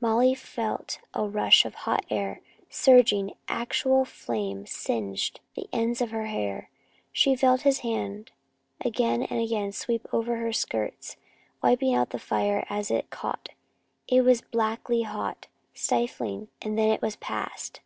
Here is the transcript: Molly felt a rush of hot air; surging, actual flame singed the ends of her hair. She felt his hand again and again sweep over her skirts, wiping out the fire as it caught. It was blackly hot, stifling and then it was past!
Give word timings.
Molly 0.00 0.36
felt 0.36 1.00
a 1.12 1.24
rush 1.26 1.64
of 1.64 1.74
hot 1.74 2.06
air; 2.08 2.40
surging, 2.70 3.32
actual 3.48 4.04
flame 4.04 4.64
singed 4.64 5.40
the 5.56 5.66
ends 5.72 6.00
of 6.00 6.12
her 6.12 6.26
hair. 6.26 6.70
She 7.10 7.34
felt 7.34 7.62
his 7.62 7.80
hand 7.80 8.30
again 8.84 9.24
and 9.24 9.40
again 9.40 9.72
sweep 9.72 10.06
over 10.14 10.36
her 10.36 10.52
skirts, 10.52 11.16
wiping 11.60 11.96
out 11.96 12.10
the 12.10 12.20
fire 12.20 12.64
as 12.70 12.92
it 12.92 13.10
caught. 13.10 13.48
It 14.06 14.20
was 14.20 14.40
blackly 14.42 15.04
hot, 15.04 15.48
stifling 15.74 16.46
and 16.64 16.78
then 16.78 16.88
it 16.90 17.02
was 17.02 17.16
past! 17.16 17.80